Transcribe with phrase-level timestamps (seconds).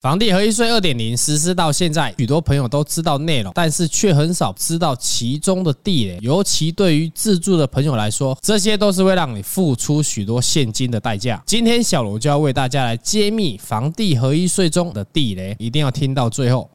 [0.00, 6.18] 房地合一税二点零实施到现在，许多朋友都知道内容，但是却很少知道其中的地雷。
[6.22, 11.42] 尤其对于自住的朋友来说，这些都是会让你付出许多现金的代价。
[11.44, 16.70] 今天小罗就要为大家来揭秘房地合一税中的地雷，一定要听到最后。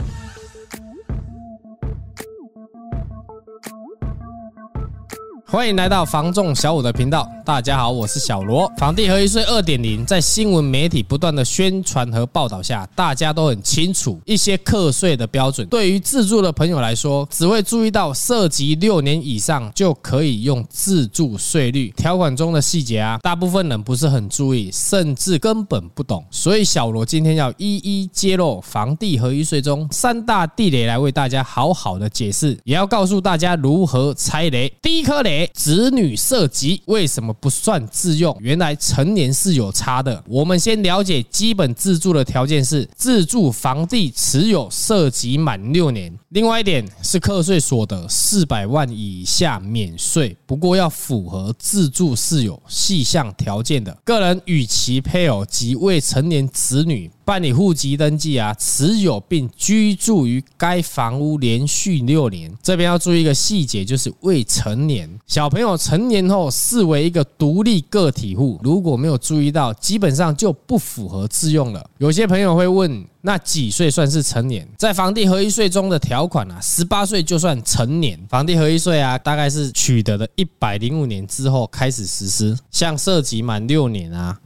[5.47, 7.27] 欢迎来到房仲小五的频道。
[7.45, 8.67] 大家好，我是小罗。
[8.75, 15.67] 房地合一税二点零在新闻媒体不断的宣传和报道下，大家都很清楚一些课税的标准。
[15.67, 26.25] 对于自住的朋友来说，只会注意到涉及六年以上就可以用自住税率条款中的细节啊，大部分人不是很注意，甚至根本不懂。
[26.31, 34.67] 所以小罗今天要一一揭露房地合一税中三大地雷，来为大家好好的解释，也要告诉大家如何拆雷。
[34.81, 35.47] 第一颗雷。
[35.53, 38.35] 子女涉及为什么不算自用？
[38.39, 40.23] 原来成年是有差的。
[40.27, 46.13] 我们先了解基本自住的条件是自住房地持有涉及满六年。
[46.29, 53.95] 另外一点是课税所得四百万以下免税，不过要符合自住是有细项条件的。
[54.03, 57.09] 个人与其配偶及未成年子女。
[57.25, 62.55] 办理户籍登记啊，持有并居住于该房屋连续六年。
[62.61, 71.89] 这边要注意一个细节，就是未成年小朋友成年后视为一个独立个体户，如果没有注意到，基本上就不符合自用了。
[71.97, 74.67] 有些朋友会问，那几岁算是成年？
[74.77, 78.19] 在房地合一税中的条款啊，十八岁就算成年。
[78.29, 84.37] 房地合一税啊，大概是取得的一百零五年之后开始实施，像涉及满六年啊。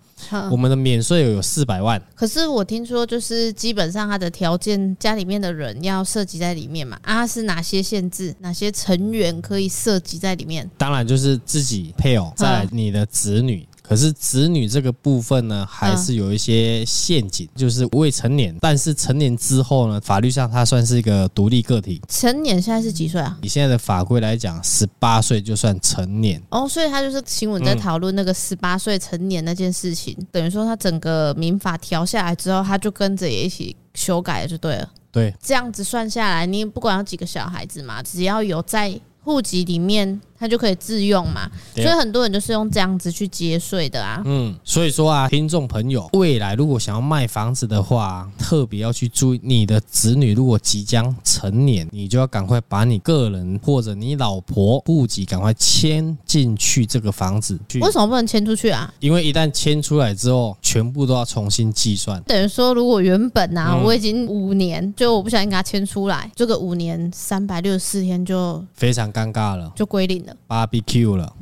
[0.52, 7.00] 我们的免税额有四百万，可是我听说就是基本上他的条件，家里面的人要涉及在里面嘛？
[7.04, 8.36] 啊，是哪些限制？
[8.40, 10.70] 哪些成员可以涉及在里面？
[10.78, 13.68] 当然就是自己配偶，在你的子女。
[13.90, 22.00] 可是子女这个部分呢，还是有一些陷阱，就是未成年，但是成年之后呢，法律上他算是一个独立个体。
[22.08, 23.36] 成年现在是几岁啊？
[23.42, 26.40] 以现在的法规来讲，十八岁就算成年。
[26.52, 34.88] 哦，所以他就是新闻在讨论那个十八岁成年那件事情，等于说他整个民法调下来之后，他就跟着也一起修改了，就对了。
[35.12, 40.22] 对，这样子算下来，你不管有几个小孩子嘛，只要有在户籍里面。
[40.40, 44.22] 他就可以自用嘛，所以很多人就是用这样子去节税的啊。
[44.26, 57.80] 嗯，所以说啊，听众朋友，未来如果想要卖房子的话，特别要去注意，你的子女如果即将成年，你就要赶快把你个人或者你老婆户籍赶快迁进去这个房子去。
[57.82, 58.94] 为什么不能迁出去啊？
[59.00, 62.22] 因为一旦迁出来之后，全部都要重新计算。
[62.24, 70.29] 等于说，如果原本啊，我已经五年，就我不小心给他迁出来，这个五年三百六十四天就非常尴尬了，就归零了。
[70.48, 71.36] Barbecue 了，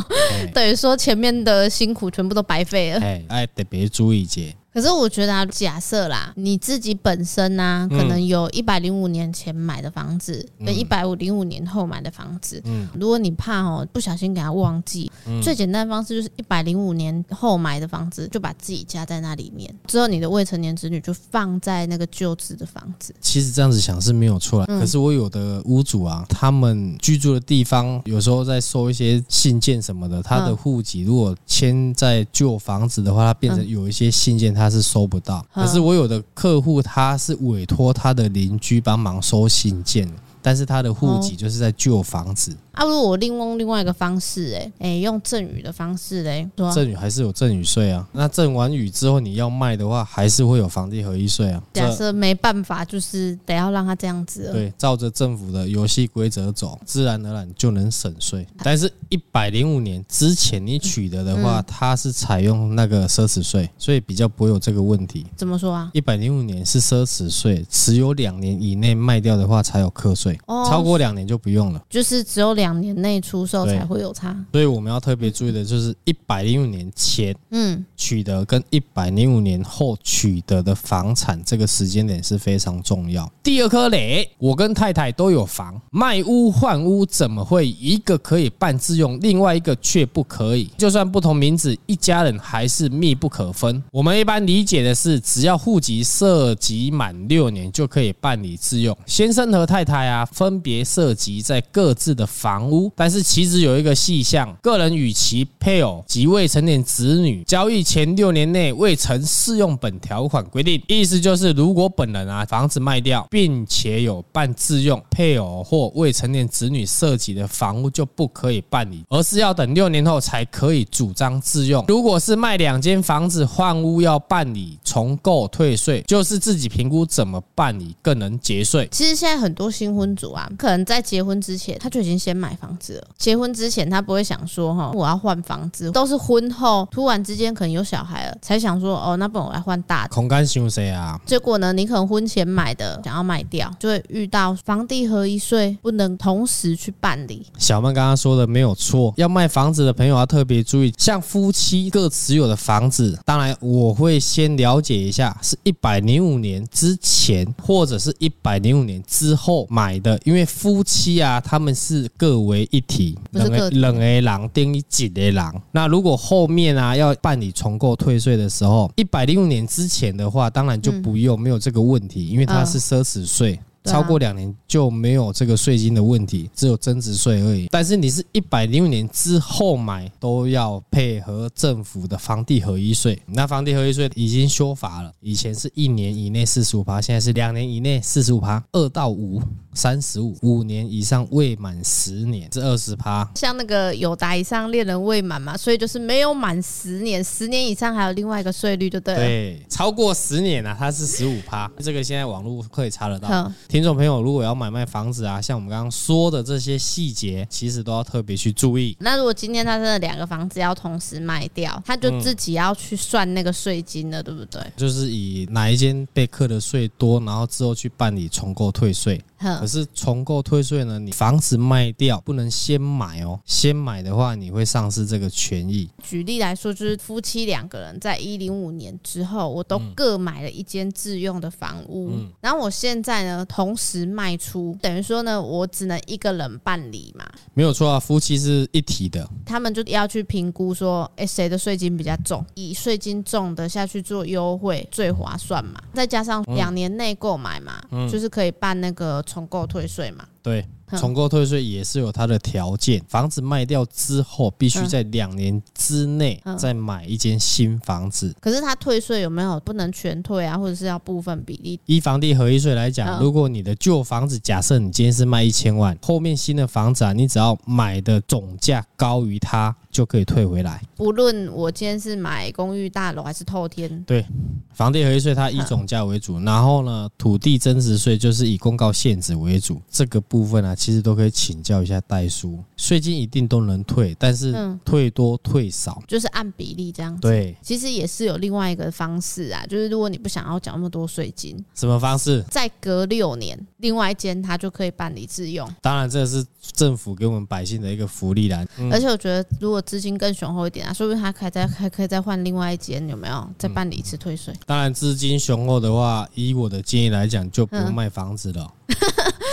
[0.54, 3.00] 等于说前面的辛苦全部都白费了。
[3.00, 4.54] 哎，哎，特别注意一些。
[4.74, 15.08] 可是我觉得啊，假设啦，你自己本身呢，可能有一百零五年前买的房子，跟一百五零五年后买的房子，嗯，如果你怕哦不小心给他忘记，
[15.40, 23.14] 最简单的方式就是一百零五年后买的房子，就把自己加在那里面，之后你的未成年子女就放在那个旧址的房子。
[23.20, 34.63] 其实这样子想是没有错啦，可是我有的屋主啊，他们居住的地方有时候在收一些信件什么的，他的户籍如果迁在旧房子的话，他变成有一些信件他。
[34.64, 40.10] 他是收不到，可是我有的客户他是委托他的邻居帮忙收信件，
[40.40, 42.56] 但是他的户籍就是在旧房子。
[42.74, 48.06] 啊，如果我另用另外一个方式，欸，哎，哎，用赠与的方式嘞，赠与还是有赠与税啊。
[48.12, 51.62] 那赠完与之后你要卖的话，还是会有房地合一税啊。
[51.72, 54.50] 假设没办法，就是得要让他这样子。
[54.52, 58.44] 对，照着政府的游戏规则走，自然而然就能省税。
[58.58, 65.24] 但是，一百零五年之前你取得的话，它是采用那个奢侈税，所以比较不会有这个问题。
[65.36, 65.90] 怎么说啊？
[65.92, 71.80] 一百零五年是奢侈税，持有两年以内卖掉的话才有课税，哦超过两年就不用了。
[71.88, 72.63] 就是只有两。
[72.64, 83.30] 两年内出售才会有差，所以我们要特别注意的就是一百零五年前嗯取得跟一百零五年后取得的房产，这个时间点是非常重要。
[83.42, 90.64] 第二颗雷，我跟太太都有房，卖屋换屋怎么会一个可以办自用，另外一个却不可以？
[90.78, 93.82] 就算不同名字，一家人还是密不可分。
[93.92, 98.96] 我们一般理解的是，只要户籍涉及满六年就可以办理自用。
[99.04, 121.84] 先生和太太啊，啊，分别涉及在各自的房房屋，但是其实有一个细项，个人与其配偶及未成年子女交易前六年内未曾适用本条款规定，意思就是如果本人啊房子卖掉，并且有办自用，配偶或未成年子女涉及的房屋就不可以办理，而是要等六年后才可以主张自用。
[121.88, 128.88] 如果是卖两间房子换屋要办理重购退税，就是自己评估怎么办理更能节税。
[128.92, 133.08] 其实现在很多新婚族啊，可能在结婚之前他就已经先买房子了。
[133.18, 140.10] 结婚之前他不会想说哈，我要换房子，都是婚后突然之间可能有小孩了，才想说哦，那不然我来换大的。
[140.10, 141.20] 空干想谁啊？
[141.26, 147.44] 结果呢，你可能婚前买的想要卖掉，就会遇到房地合一税不能同时去办理。
[147.58, 165.44] 小曼刚刚说的没有错，要卖房子的朋友要特别注意，像夫妻各持有的房子，当然我会先了解一下，是一百零五年之前或者是一百零五年之后买的，因为夫妻啊，他们是各为一体，两个两个人等于几个人。
[165.72, 173.58] 那如果后面啊要办理重购退税的时候，一百零五年之前的话，当然就不用，没有这个问题，因为它是奢侈税。
[173.84, 177.68] 超过两年就没有这个税金的问题，只有增值税而已。
[177.70, 183.20] 但是你是一百零五年之后买，都要配合政府的房地合一税。
[183.26, 189.42] 那房地合一税已经修法了，以前是一年以内四十五趴，现在是两年以内四十五趴，二到五
[189.74, 193.28] 三十五，五年以上未满十年是二十趴。
[193.34, 199.20] 像那个有达以上恋人未满嘛，所以就是没有满十年，十年以上还有另外一个税率，就对了。
[199.20, 201.70] 对，超过十年啊，它是十五趴。
[201.80, 203.52] 这个现在网络可以查得到。
[203.74, 208.96] 听众朋友，如果要买卖房子啊，像我们刚刚说的这些细节，其实都要特别去注意。
[209.00, 214.62] 那如果今天他真的两个房子要同时卖掉，他就自己要去算那个税金了，对不对？
[214.76, 219.20] 就是以哪一间被课的税多，然后之后去办理重购退税。
[219.36, 220.98] 可是重购退税呢？
[220.98, 225.86] 你房子卖掉不能先买哦，先买的话你会丧失这个权益。
[226.02, 237.24] 举例来说，就是夫妻两个人在一零五年之后，我都各买了一间自用的房屋，嗯、然后我现在呢同时卖出，等于说呢我只能一个人办理嘛？
[237.52, 245.80] 没有错啊，夫妻是一体的，他们就要去评估说，哎，谁的税金比较重，以税金重的下去做优惠最划算嘛？
[245.94, 249.14] 再加上两年内购买嘛，嗯、就是可以办那个。
[249.26, 250.24] 重购退税嘛？
[250.42, 250.66] 对。
[250.98, 258.34] 重购退税也是有它的条件，房子卖掉之后，必须在两年之内再买一间新房子。
[258.40, 261.80] 可是它退税有没有不能全退啊，或者是要部分比例？
[261.86, 270.82] 依房地合一税来讲，如果你的旧房子，假设你今天是卖一千万，后面新的房子啊，你只要买的总价高于它，就可以退回来。
[270.94, 274.24] 不论我今天是买公寓大楼还是透天，对，
[274.72, 280.73] 房地合一税它以总价为主，然后呢，土地增值税就是以公告限制为主，这个部分啊。
[280.74, 284.54] 其实都可以请教一下代书，税金一定都能退，但是
[284.84, 287.20] 退多退少，嗯，就是按比例这样子。
[287.20, 292.44] 对，其实也是有另外一个方式啊，就是如果你不想要缴那么多税金，什么方式？
[292.50, 295.68] 再隔六年，另外一间他就可以办理自用。
[295.80, 298.64] 当然，这是政府给我们百姓的一个福利啦。
[298.90, 303.48] 而且我觉得，如果资金更雄厚一点啊，说不定他可以再还可以再换另外一间，有没有？
[303.58, 304.54] 再办理一次退税。
[304.66, 308.72] 当然，资金雄厚的话，以我的建议来讲，就不用卖房子了。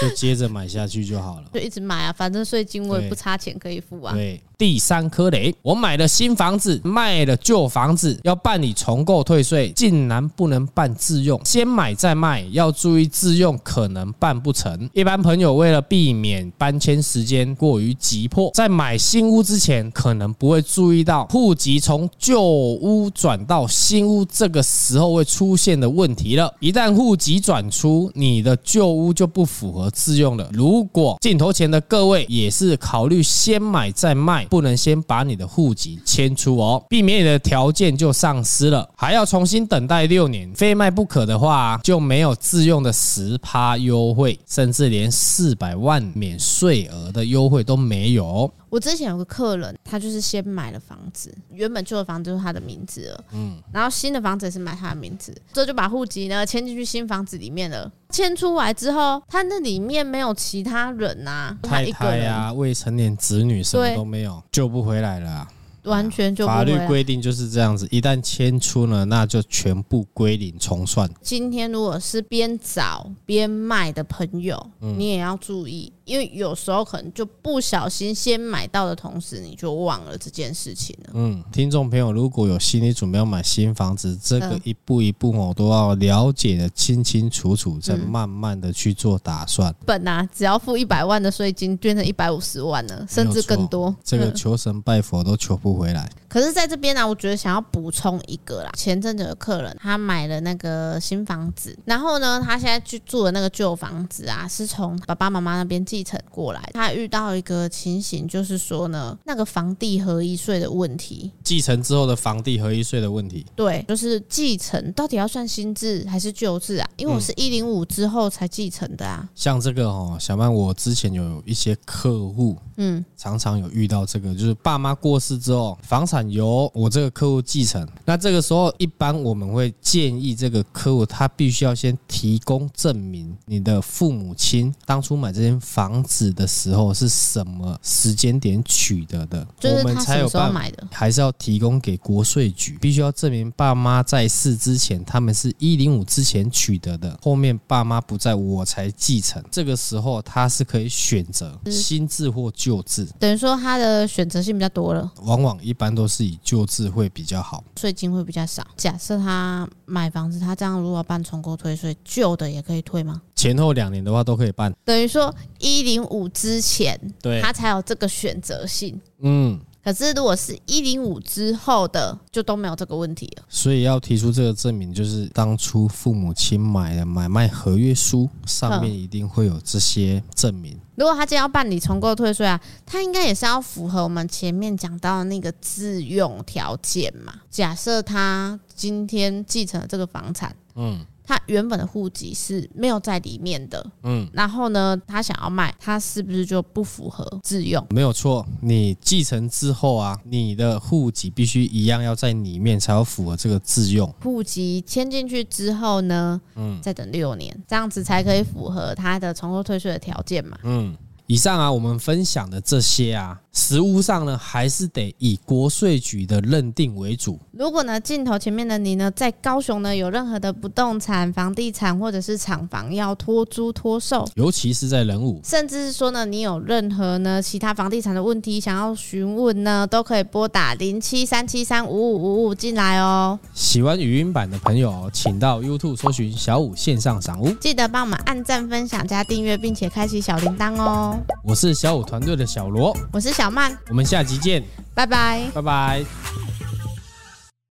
[0.01, 4.13] 就接着买下去就好了，就一直买啊，反正税金我也不差钱可以付啊。
[4.13, 4.41] 对。
[4.61, 14.87] 第三颗雷，我买了新房子，卖了旧房子，要办理重购退税，竟然不能办自用，先买再卖，要注意自用可能办不成。
[14.93, 26.53] 一般朋友为了避免搬迁时间过于急迫，在买新屋之前，可能不会注意到户籍从旧屋转到新屋这个时候会出现的问题了。
[26.59, 30.47] 一旦户籍转出，你的旧屋就不符合自用了。
[30.53, 34.47] 如果镜头前的各位也是考虑先买再卖。
[34.51, 48.51] 不能先把你的户籍迁出哦，避免你的条件就丧失了，还要重新等待六年，非卖不可的话，就没有自用的十趴优惠，甚至连四百万免税额的优惠都没有。
[48.71, 57.91] 我之前有个客人，他就是先买了房子，原本旧的房子就是他的名字了，嗯，然后新的房子也是买他的名字，这就把户籍呢迁进去新房子里面了。
[58.09, 65.47] 迁出来之后，他那里面没有其他人呐，太太呀、未成年子女什么都没有，救不回来了啊。
[65.85, 71.09] 完全就法律规定就是这样子，一旦迁出呢，那就全部归零重算。
[71.23, 81.11] 今天如果是边找边卖的朋友，你也要注意，因为有时候可能就不小心先买到的同时，你就忘了这件事情了。
[81.13, 89.73] 嗯，听众朋友如果有心理准备要买新房子，这个一步一步我都要了解的清清楚楚，再慢慢的去做打算。
[89.85, 93.95] 本啊，只要付一百万的税金，变成一百五十万了，甚至更多。
[94.03, 96.09] 这个求神拜佛都求不回来。
[96.31, 106.61] 可是在这边呢，我觉得想要补充一个啦，前阵子的客人他买了那个新房子，然后呢，他现在去住的那个旧房子啊，是从爸爸妈妈那边继承过来。
[106.73, 116.89] 他遇到一个情形，就是说呢，那个房地合一税的问题，继承之后的房地合一税的问题，对，就是继承到底要算新制还是旧制啊？
[116.95, 119.27] 因为我是一零五之后才继承的啊。
[119.35, 127.87] 像这个哦，小曼，我之前有一些客户，嗯，常常有遇到这个，就是爸妈过世之后，房产由我这个客户继承。
[128.05, 149.43] 那这个时候，一般我们会建议这个客户，他必须要先提供证明，你的父母亲当初买这间房子的时候是什么时间点取得的，我们才有办法，还是要提供给国税局，必须要证明爸妈在世之前，他们是一零五之前取得的，后面爸妈不在我才继承。
[149.51, 155.11] 这个时候他是可以选择新制或旧制，等于说他的选择性比较多了。
[155.23, 158.67] 往往一般都是以旧制会比较好，税金会比较少。
[158.75, 163.21] 假设他买房子，他这样如果办重购退税，旧的也可以退吗？
[163.35, 164.71] 前后两年的话都可以办。
[164.83, 168.99] 等于说一零五之前，对，他才有这个选择性。
[169.21, 169.57] 嗯。
[169.83, 173.43] 可是，如果是一零五之后的，就都没有这个问题了。
[173.49, 180.79] 所以要提出这个证明，就是当初父母亲买的买卖合约书上面一定会有这些证明。
[180.95, 187.33] 如果他今天要办理重购退税啊，他应该也是要符合我们前面讲到的那个自用条件嘛。
[187.49, 191.03] 假设他今天继承了这个房产，嗯。
[191.31, 197.87] 他原本的户籍是没有在里面的，嗯，然后呢，他想要卖，他是不是就不符合自用？
[197.89, 204.13] 没有错，你继承之后啊，你的户籍必须一样要在里面，才要符合这个自用。
[204.21, 210.93] 户籍迁进去之后呢，嗯，再等六年，这样子才可以符合他的重购退税的条件嘛，嗯。
[211.27, 217.37] 以上啊，我们分享的这些啊，实务上呢，还是得以国税局的认定为主。
[217.51, 233.37] 如果呢，镜头前面的你呢，在高雄呢，有任何的不动产、房地产或者是厂房要托租托售，尤其是在人武，甚至是说呢，你有任何呢其他房地产的问题想要询问呢，都可以拨打零七三七三五五五五进来哦。
[233.53, 241.19] 喜欢语音版的朋友，请到 YouTube 搜寻小五线上赏屋，记得帮我们按赞、分享、加订阅，并且开启小铃铛哦。
[241.43, 246.05] 我是小五团队的小罗，我是小曼，我们下集见，拜拜，拜拜。